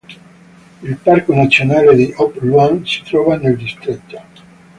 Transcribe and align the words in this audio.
Il 0.81 0.97
parco 0.97 1.31
nazionale 1.35 1.95
di 1.95 2.11
Op 2.17 2.37
Luang 2.41 2.83
si 2.85 3.03
trova 3.03 3.37
nel 3.37 3.55
distretto. 3.55 4.19